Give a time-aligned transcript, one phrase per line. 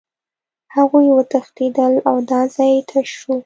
[0.75, 3.33] هغوی وتښتېدل او دا ځای تش شو